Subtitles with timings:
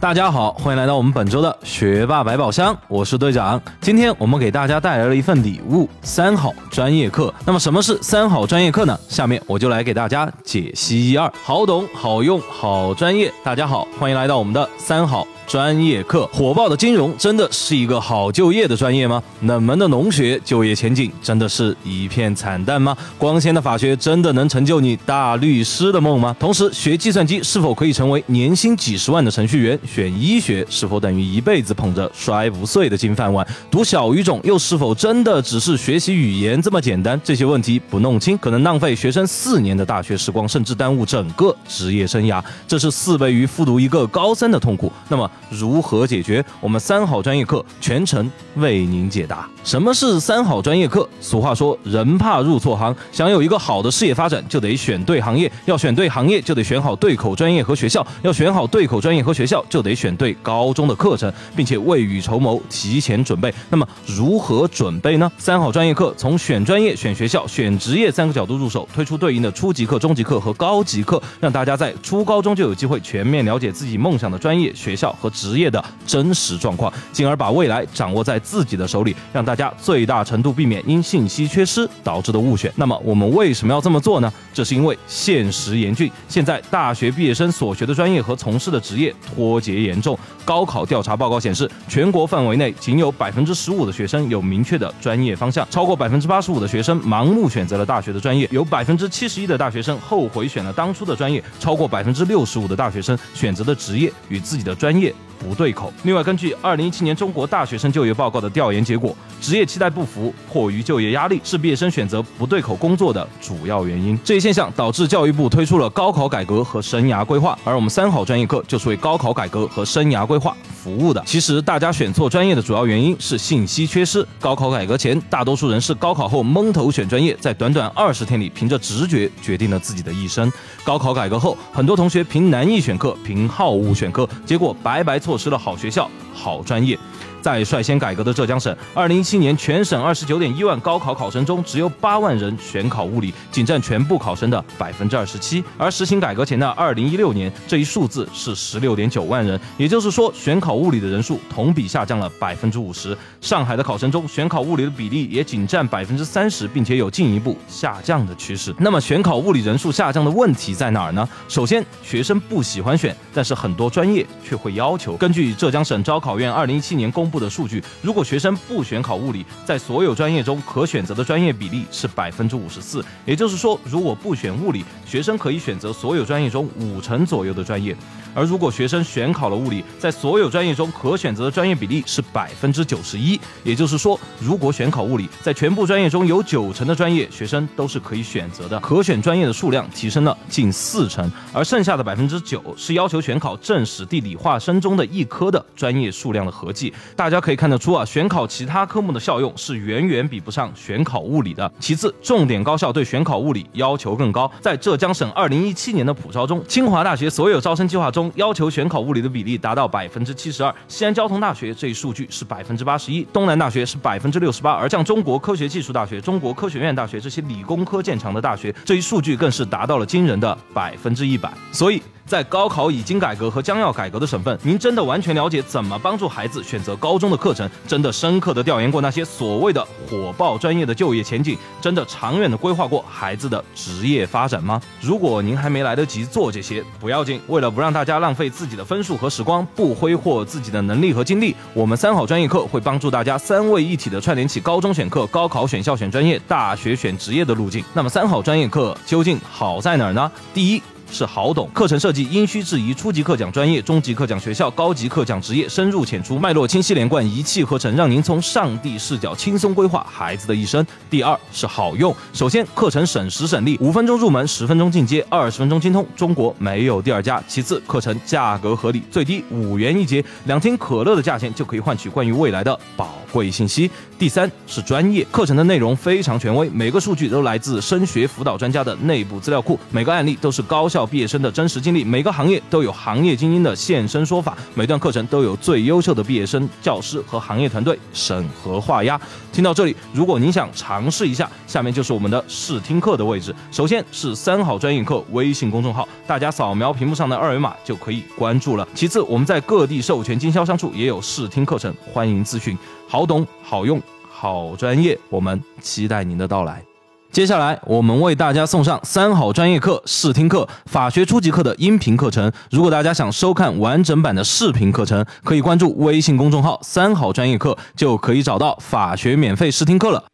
[0.00, 3.60] 大家好，欢迎来到我们本周的学霸百宝箱，我是队长。
[3.82, 7.32] 今天我们给大家带来了一份礼物——三好专业课。
[7.44, 8.98] 那么什么是三好专业课呢？
[9.10, 13.30] 下面我就来给大家解析一二，好懂、好用、好专业。
[13.44, 15.26] 大家好，欢迎来到我们的三好。
[15.46, 19.20] 专业课火爆的金融真的是一个好就业的专业吗？
[19.40, 22.96] 冷门的农学就业前景真的是一片惨淡吗？
[23.18, 26.34] 光鲜的法学真的能成就你大律师的梦吗？
[26.38, 29.76] 同时，学计算机是否可以成为年薪几十万的程序员？
[29.92, 33.44] 选医学是否等于一辈子捧着摔不碎的金饭碗？
[33.68, 37.20] 读小语种又是否真的只是学习语言这么简单？
[37.24, 42.40] 这些问题不弄清，可能浪费学生四年的大学时光，甚至耽误整个职业生涯。
[42.68, 44.92] 这是四倍于复读一个高三的痛苦。
[45.08, 46.44] 那么，如何解决？
[46.60, 49.48] 我们三好专业课全程为您解答。
[49.64, 51.08] 什么是三好专业课？
[51.20, 52.94] 俗话说，人怕入错行。
[53.10, 55.50] 想有一个好的事业发展，就得选对行业。
[55.64, 58.06] 要选对行业，就得选好对口专业和学校。
[58.22, 63.50] 要选好对口专业和学校，就得选对高中的课程，并且未雨绸缪，提前准备。
[63.70, 65.32] 那么，如何准备呢？
[65.38, 75.70] 三好专业课从选专业、选学校、选职业三个角度入手，推出对应的初级课、中级课和高级课，让大家在初高中就有机会全面了解自己梦想的专业、学校和职业。
[75.70, 82.72] 的真实状况，进而把未来掌握在自己的手里，让大家最大程度避免因信息缺失导致的误选。
[82.74, 84.32] 那么我们为什么要这么做呢？
[84.52, 90.18] 这是因为现实严峻，现在大学毕业生所学的专业和从事的职业脱节别严重。
[90.44, 105.14] 高考调查报告显示，全国范围内仅有百分之十五的学生有明确的专业方向，超过百分之八十五的学生盲目选择了大学的专业，有百分之七十一的大学生后悔选了当初的专业，超过百分之六十五的大学生选择的职业与自己的专业。
[105.40, 105.92] 不对口。
[106.02, 114.18] 另外，根据二零一七年中国大学生就业报告的调研结果，职业期待不符，迫于就业压力，是毕业生选择不对口工作的主要原因。
[114.22, 121.22] 这一现象导致教育部推出了高考改革和生涯规划，而我们三好专业课就是为高考改革和生涯规划服务的。
[121.24, 124.26] 其实，大家选错专业的主要原因是信息缺失。
[124.38, 130.52] 高考改革前，大多数人是高考后蒙头选专业，在短短二十天里，凭着直觉决定了自己的一生。
[130.84, 135.29] 高考改革后，很多同学凭难易选课，凭好恶选科，结果白白错。
[135.30, 136.98] 错失了好学校、好专业。
[137.42, 145.62] 在率先改革的浙江省，二零一七年全省二十九点一万高考考生中，只有八万人选考物理，仅占全部考生的百分之二十七。
[145.78, 153.16] 而实行改革前的二零一六年，这一数字是十六点九万人，也就是说，选考物理的人数同比下降了百分之五十。
[153.40, 158.74] 上海的考生中，选考物理的比例也仅占百分之三十，并且有进一步下降的趋势。
[158.78, 161.28] 那么，选考物理人数下降的问题在哪儿呢？
[161.48, 165.16] 首先，学生不喜欢选，但是很多专业却会要求。
[165.16, 173.04] 根据浙江省招考院二零一七年公部的数据，如果学生不选考物理，在所有专业中可选择的专业比例是百分之五十四。
[173.24, 177.94] 也就是说，如果不选物理，学生可以选择所有专业中五成左右的专业；
[178.34, 183.40] 而如果学生选考了物理，在所有专业中可选择的专业比例是百分之九十一。
[183.62, 191.30] 也就是说，如果选考物理，在全部专业中有九成的专业学生都是可以选择的，可选专业的数量提升了近四成。
[191.52, 196.92] 而剩下的百分之九是要求选考政史地理化生中的一科的专业数量的合计。
[197.20, 201.70] 大家可以看得出啊，选考其他科目的效用是远远比不上选考物理的。
[201.78, 204.50] 其次，重点高校对选考物理要求更高。
[204.62, 210.74] 在浙江省二零一七年的普招中，清华大学所有招生计划中要求选考物理的比例达到百分之七十二。
[210.88, 221.52] 西安交通大学这一数据是百分之八十一，东南大学是百分之六十八，而像中国科学技术大学、中国科学院大学这些理工科建强的大学，这一数据更是达到了惊人的百分之一百。
[221.70, 222.02] 所以。
[222.30, 227.68] 在高考已经改革和将要改革的省份，您真的完全了解怎么帮助孩子选择高中的课程？
[227.88, 231.58] 真的深刻的调研过那些所谓的火爆专业的就业前景？
[231.80, 234.80] 真的长远的规划过孩子的职业发展吗？
[235.00, 237.40] 如果您还没来得及做这些，不要紧。
[237.48, 247.84] 为了不让大家浪费自己的分数和时光，不挥霍自己的能力和精力，我们三好专业课会帮助大家三位一体的串联起高中选课、高考选校选专业、大学选职业的路径。
[247.92, 250.30] 那么三好专业课究竟好在哪儿呢？
[250.54, 250.80] 第一。
[251.10, 260.86] 是好懂，课程设计因需质疑，初级课讲专业，中级课讲学校，高级课讲职业，深入浅出，脉络清晰连贯，一气呵成，让您从上帝视角轻松规划孩子的一生。
[261.10, 267.42] 第二是好用，首先课程省时省力，五分钟入门，十分钟进阶，二十分钟精通，中国没有第二家。
[267.48, 273.16] 其次课程价格合理，最低五元一节，两听可乐的价钱就可以换取关于未来的宝。
[273.32, 273.88] 贵信息。
[274.18, 289.20] 第三是专业课程的内容非常权威，每个数据都来自升学辅导专家的内部资料库，每个案例都是高校毕业生的真实经历，每个行业都有行业精英的现身说法，每段课程都有最优秀的毕业生、教师和行业团队审核画押。
[289.52, 293.54] 听到这里，如果您想尝试一下，下面就是我们的试听课的位置。
[293.70, 298.86] 首先是三好专业课微信公众号，大家扫描屏幕上的二维码就可以关注了。
[298.94, 302.76] 其次，我们在各地授权经销商处也有试听课程，欢迎咨询。
[303.08, 304.00] 好懂、好用、
[304.30, 306.89] 好专业，我们期待您的到来。
[307.32, 312.50] 接下来，我们为大家送上三好专业课试听课法学初级课的音频课程。
[312.72, 320.24] 如果大家想收看完整版的视频课程，可以关注微信公众号“三好专业课”，就可以找到法学免费试听课了。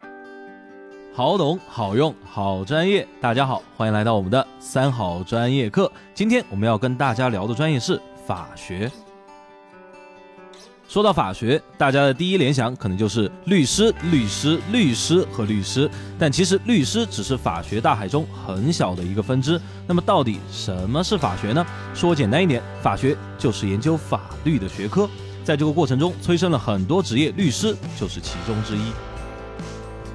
[1.14, 5.93] 好懂、好用、好专业，大家好，欢迎来到我们的三好专业课。
[6.14, 8.90] 今天我们要跟大家聊的专业是法学。
[10.88, 19.61] 说到法学，大家的第一联想可能就是律师、律师、律师和律师，但其实律师只是法学大海中很小的一个分支。
[19.87, 21.67] 那么，到底什么是法学呢？
[21.93, 25.09] 说简单一点，法学就是研究法律的学科，
[25.44, 28.93] 在这个过程中催生了很多职业，律师就是其中之一。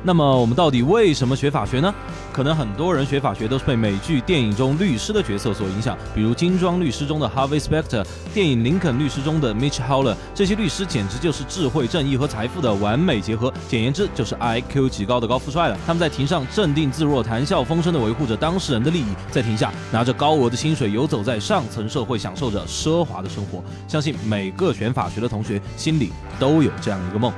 [0.03, 1.93] 那么我们到底为什么学法学呢？
[2.33, 8.03] 可能很多人学法学都是被美剧、电影中律师的角色所影响，比如《精装律师》中的 Harvey Specter，
[8.33, 15.77] 电影《林肯律师》中的 Mitch Heller，这些律师简直就是智慧、正义和财富的完美结合，简言之就是 IQ 极高的高富帅了。
[15.85, 23.61] 他们在庭上镇定自若、谈笑风生地维护着当事人的利益，在庭下拿着高额的薪水游走在上层社会，享受着奢华的生活。
[23.87, 27.31] 相信每个选法学的同学心里都有这样一个梦。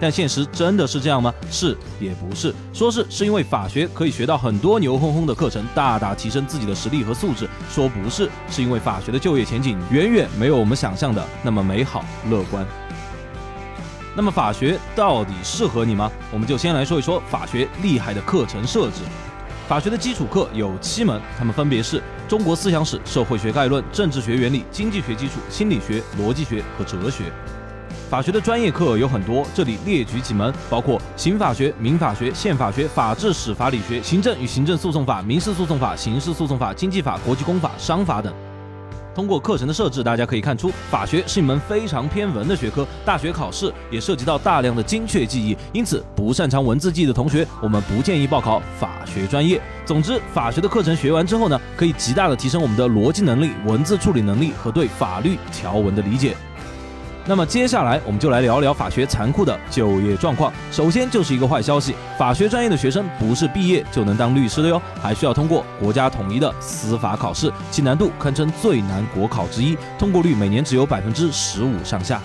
[0.00, 1.32] 但现实真的是这样吗？
[1.50, 2.54] 是也不是。
[2.72, 7.46] 说是是因为法学可以学到很多牛哄哄的课程，大大提升自己的实力和素质。
[7.70, 12.66] 说不是，是因为法学的就业前景远远没有我们想象的那么美好乐观。
[14.16, 16.10] 那么法学到底适合你吗？
[16.32, 19.02] 我们就先来说一说法学厉害的课程设置。
[19.68, 27.32] 法学的基础课有七门，它们分别是中国思想史、社会学概论、政治学原理、经济学基础、心理学、逻辑学和哲学。
[28.10, 38.34] 法学的专业课有很多，这里列举几门，包括刑法学、民法学、宪法学、法治史、法理学、行政与行政诉讼法、民事诉讼法、刑事诉讼法、经济法、国际公法、商法等。
[39.14, 49.62] 通过课程的设置，大家可以看出，法学是一门非常偏文的学科，大学考试也涉及到大量的精确记忆，因此不擅长文字记忆的同学，我们不建议报考法学专业。
[49.86, 56.36] 总之，法学的课程学完之后呢，可以极大的提升我们的逻辑能力、文字处理能力和对法律条文的理解。
[57.26, 60.52] 那么接下来我们就来聊聊法学残酷的就业状况。
[60.72, 72.20] 首先就是一个坏消息，法学专业的学生不是毕业就能当律师的哟，还需要通过国家统一的司法考试，其难度堪称最难国考之一，通过率每年只有百分之十五上下。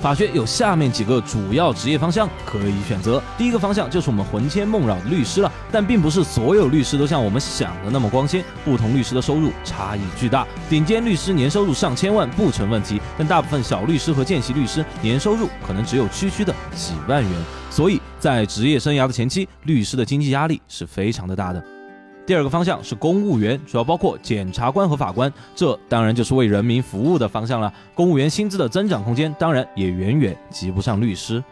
[0.00, 3.22] 法学有下面几个主要职业方向可以选择。
[3.36, 10.46] 第一个方向就是我们魂牵梦绕的律师了，但并不是所有律师都像我们想的那么光鲜，不同律师的收入差异巨大。
[10.70, 17.32] 顶尖律师年收入上千万不成问题，但大部分小律师和见习律师年收入可能只有区区的几万元。
[17.70, 21.62] 所以在职业生涯的前期，律师的经济压力是非常的大的。
[22.28, 27.72] 第二个方向是公务员，主要包括检察官和法官，这当然就是为人民服务的方向了。
[27.94, 31.42] 公务员薪资的增长空间当然也远远及不上律师。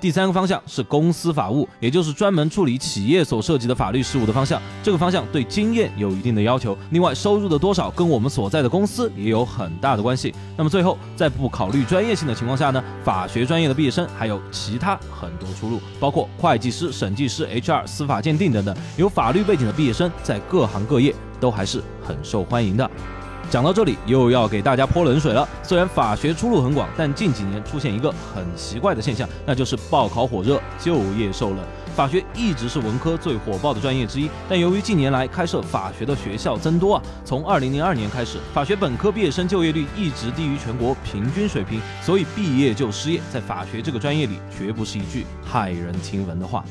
[0.00, 4.60] 第三个方向是公司法务，也就是专门处理企业所涉及的法律事务的方向。
[4.82, 10.34] 这个方向对经验有一定的要求，另外收入的多少跟我们所在的公司也有很大的关系。
[10.56, 18.76] 那么最后，在不考虑专业性的情况下呢，法学专业的毕业生还有其他很多出路，包括会计师、审计师、HR、司法鉴定等等。
[18.96, 22.88] 有法律背景的毕业生在各行各业都还是很受欢迎的。
[23.50, 25.48] 讲到这里，又要给大家泼冷水了。
[25.62, 31.58] 虽然法学出路很广，但近几年出现一个很奇怪的现象，那就是报考火热，就业受冷。
[31.96, 46.62] 法学一直是文科最火爆的专业之一，但由于近年来开设法学的学校增多啊，从二零零二年开始，法学本科毕业生就业率一直低于全国平均水平，所以毕业就失业，在法学这个专业里，绝不是一句骇人听闻的话。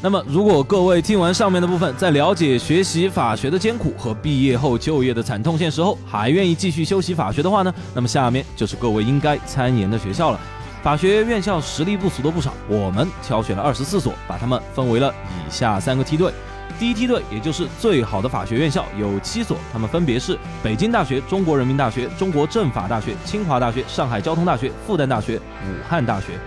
[0.00, 7.74] 那么，如果各位听完上面的部分，在了解学习法学的艰苦和毕业后就业的惨痛现实后，还愿意继续修习法学的话呢？
[7.92, 10.38] 那么下面就是各位应该参研的学校了。
[10.84, 16.32] 法学院校实力不俗的不少，我们挑选了二十四所，把它们分为了以下三个梯队。
[16.78, 26.38] 第一梯队，也就是最好的法学院校，有七所，它们分别是北京大学、中国人民大学、中国政法大学、清华大学、上海交通大学、复旦大学、武汉大学。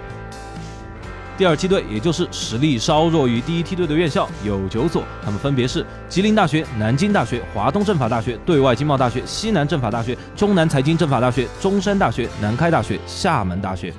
[1.41, 13.91] 第二梯队，也就是实力稍弱于第一梯队的院校有九所，他们分别是吉林大学、南京大学、华东政法大学、对外经贸大学、西南政法大学、中南财经政法大学、中山大学、南开大学、厦门大学。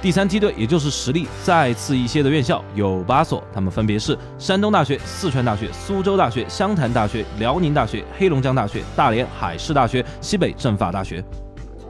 [0.00, 11.22] 第三梯队，也就是实力再次一些的院校有八所，他们分别是山东大学、四川大学、苏州大学、湘潭大学、辽宁大学、黑龙江大学、大连海事大学、西北政法大学。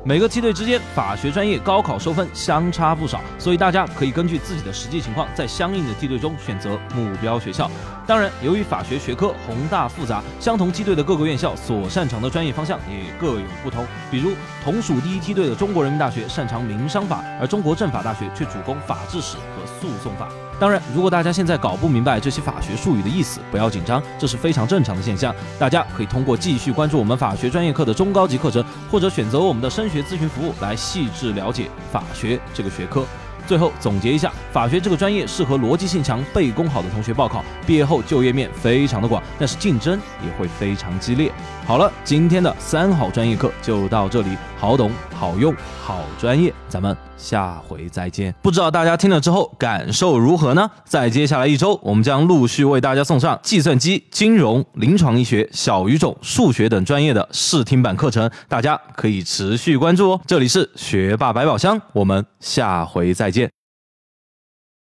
[0.07, 7.71] 每个梯队之间法学专业高考收分相差不少，所以大家可以根据自己的实际情况，在相应的梯队中选择目标学校。
[8.07, 13.87] 当然，由于法学学科宏大复杂，相同梯队的各个院校所擅长的专业方向也各有不同。
[14.11, 14.33] 比如，
[14.63, 20.29] 同属第一梯队的中国人民大学擅长民商法，而中国政法大学却主攻法制史和诉讼法。
[20.61, 25.35] 当然，如果大家现在搞不明白这些法学术语的意思，不要紧张，这是非常正常的现象。
[25.59, 33.05] 大家可以通过继续关注我们法学专业课的中高级课程，或者选择我们的升学咨询服务来细致了解法学这个学科。
[33.47, 41.31] 最后总结一下，法学这个专业适合逻辑性强、背功好的同学报考，毕业后就业面非常的广，但是竞争也会非常激烈。
[41.67, 44.31] 好了，今天的三好专业课就到这里，
[44.65, 48.35] 好懂、好用、好专业，咱们下回再见。
[48.41, 50.71] 不知道大家听了之后感受如何呢？
[50.87, 60.21] 在接下来一周，我们将陆续为大家送上计算机、金融、临床医学、小语种、数学等专业的试听版课程，大家可以持续关注哦。
[60.27, 63.64] 这里是学霸百宝箱，我们下回再见。